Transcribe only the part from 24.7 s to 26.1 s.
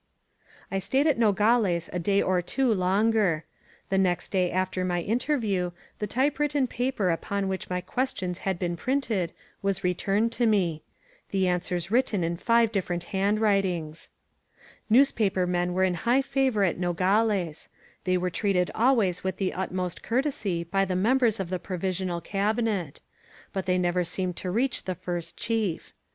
the First Chief.